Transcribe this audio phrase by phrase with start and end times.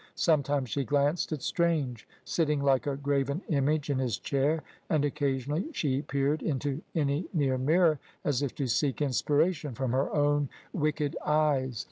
[0.15, 5.67] Sometimes she glanced at Strange, sitting like a graven image in his chair, and occasionally
[5.73, 11.15] she peered into any near mirror as if to seek inspiration from her own wicked
[11.23, 11.79] eyes.